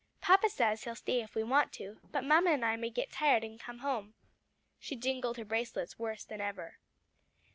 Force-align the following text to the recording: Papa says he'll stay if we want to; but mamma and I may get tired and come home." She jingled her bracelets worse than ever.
Papa 0.19 0.49
says 0.49 0.83
he'll 0.83 0.95
stay 0.95 1.21
if 1.21 1.35
we 1.35 1.43
want 1.43 1.71
to; 1.73 1.99
but 2.11 2.23
mamma 2.23 2.49
and 2.49 2.65
I 2.65 2.75
may 2.75 2.89
get 2.89 3.11
tired 3.11 3.43
and 3.43 3.59
come 3.59 3.81
home." 3.85 4.15
She 4.79 4.95
jingled 4.95 5.37
her 5.37 5.45
bracelets 5.45 5.99
worse 5.99 6.25
than 6.25 6.41
ever. 6.41 6.79